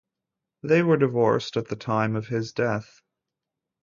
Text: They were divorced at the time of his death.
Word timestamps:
They 0.63 0.81
were 0.81 0.97
divorced 0.97 1.57
at 1.57 1.67
the 1.67 1.75
time 1.75 2.15
of 2.15 2.25
his 2.29 2.51
death. 2.53 3.03